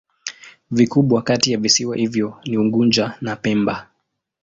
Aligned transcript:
Vikubwa 0.71 1.21
kati 1.21 1.51
ya 1.51 1.57
visiwa 1.57 1.95
hivyo 1.95 2.39
ni 2.45 2.57
Unguja 2.57 3.17
na 3.21 3.35
Pemba. 3.35 3.87